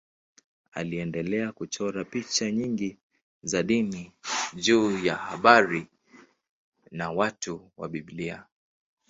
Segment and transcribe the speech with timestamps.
[0.71, 2.97] Aliendelea kuchora picha nyingi
[3.43, 4.11] za dini
[4.53, 5.87] juu ya habari
[6.91, 8.45] na watu wa Biblia.